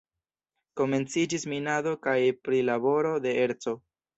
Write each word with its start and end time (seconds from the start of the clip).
Komenciĝis 0.81 1.45
minado 1.53 1.93
kaj 2.07 2.17
prilaboro 2.49 3.17
de 3.27 3.37
erco. 3.47 3.77